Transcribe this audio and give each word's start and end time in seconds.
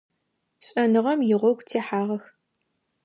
Шӏэныгъэм 0.63 1.19
игъогу 1.31 1.65
техьагъэх. 1.67 2.23